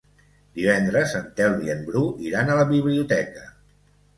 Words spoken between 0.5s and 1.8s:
Divendres en Telm i